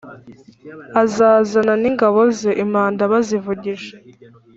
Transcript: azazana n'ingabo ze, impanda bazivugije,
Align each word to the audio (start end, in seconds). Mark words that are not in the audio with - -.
azazana 1.03 1.73
n'ingabo 1.81 2.19
ze, 2.37 2.51
impanda 2.63 3.01
bazivugije, 3.11 3.89